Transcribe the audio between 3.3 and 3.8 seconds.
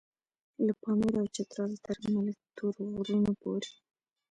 پورې.